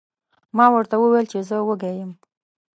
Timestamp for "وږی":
1.67-1.93